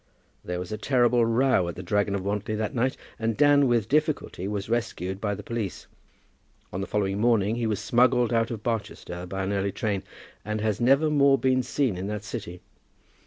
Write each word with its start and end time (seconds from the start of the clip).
There 0.43 0.57
was 0.57 0.71
a 0.71 0.79
terrible 0.79 1.27
row 1.27 1.67
at 1.67 1.75
"The 1.75 1.83
Dragon 1.83 2.15
of 2.15 2.25
Wantly" 2.25 2.55
that 2.55 2.73
night, 2.73 2.97
and 3.19 3.37
Dan 3.37 3.67
with 3.67 3.87
difficulty 3.87 4.47
was 4.47 4.67
rescued 4.67 5.21
by 5.21 5.35
the 5.35 5.43
police. 5.43 5.85
On 6.73 6.81
the 6.81 6.87
following 6.87 7.19
morning 7.19 7.53
he 7.53 7.67
was 7.67 7.79
smuggled 7.79 8.33
out 8.33 8.49
of 8.49 8.63
Barchester 8.63 9.27
by 9.27 9.43
an 9.43 9.53
early 9.53 9.71
train, 9.71 10.01
and 10.43 10.59
has 10.59 10.81
never 10.81 11.11
more 11.11 11.37
been 11.37 11.61
seen 11.61 11.97
in 11.97 12.07
that 12.07 12.23
city. 12.23 12.61